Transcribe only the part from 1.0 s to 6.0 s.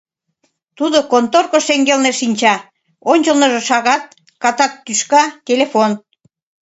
конторко шеҥгелне шинча, ончылныжо шагат, катат тӱшка, телефон.